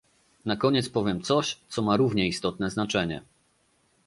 Na 0.45 0.55
koniec 0.55 0.89
powiem 0.89 1.21
coś, 1.21 1.57
co 1.69 1.81
ma 1.81 1.97
równie 1.97 2.27
istotne 2.27 2.69
znaczenie 2.69 3.21